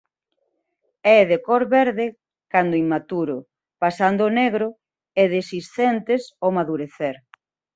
É 1.17 1.19
de 1.29 1.37
cor 1.47 1.63
verde 1.77 2.05
cando 2.53 2.79
inmaturo 2.83 3.37
pasando 3.83 4.21
ao 4.23 4.35
negro 4.41 4.67
e 5.21 5.23
dehiscentes 5.33 6.23
ao 6.41 6.49
madurecer. 6.57 7.15